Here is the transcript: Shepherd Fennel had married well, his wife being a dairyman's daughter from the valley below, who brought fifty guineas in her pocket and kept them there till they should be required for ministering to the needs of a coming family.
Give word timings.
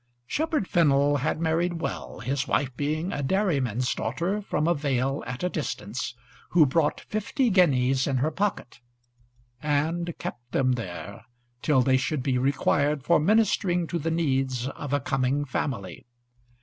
Shepherd 0.25 0.67
Fennel 0.67 1.17
had 1.17 1.39
married 1.39 1.79
well, 1.79 2.21
his 2.21 2.47
wife 2.47 2.75
being 2.75 3.13
a 3.13 3.21
dairyman's 3.21 3.93
daughter 3.93 4.41
from 4.41 4.63
the 4.65 4.73
valley 4.73 4.97
below, 4.97 5.93
who 6.49 6.65
brought 6.65 7.01
fifty 7.01 7.51
guineas 7.51 8.07
in 8.07 8.17
her 8.17 8.31
pocket 8.31 8.79
and 9.61 10.11
kept 10.17 10.53
them 10.53 10.71
there 10.71 11.25
till 11.61 11.83
they 11.83 11.97
should 11.97 12.23
be 12.23 12.39
required 12.39 13.03
for 13.03 13.19
ministering 13.19 13.85
to 13.85 13.99
the 13.99 14.09
needs 14.09 14.67
of 14.69 14.91
a 14.91 14.99
coming 14.99 15.45
family. 15.45 16.07